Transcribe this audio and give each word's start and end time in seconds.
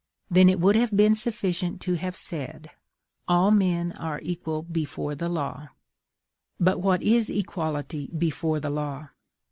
Then 0.31 0.49
it 0.49 0.59
would 0.59 0.75
have 0.77 0.97
been 0.97 1.13
sufficient 1.13 1.79
to 1.81 1.93
have 1.93 2.15
said: 2.15 2.71
ALL 3.27 3.51
MEN 3.51 3.91
ARE 3.99 4.19
EQUAL 4.23 4.63
BEFORE 4.63 5.13
THE 5.13 5.29
LAW. 5.29 5.67
But 6.59 6.79
what 6.79 7.03
is 7.03 7.29
equality 7.29 8.07
before 8.17 8.59
the 8.59 8.71
law? 8.71 9.09